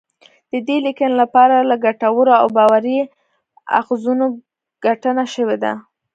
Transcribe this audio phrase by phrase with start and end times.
[0.51, 2.97] د دې لیکنی لپاره له ګټورو او باوري
[3.79, 4.25] اخځونو
[4.85, 5.73] ګټنه شوې ده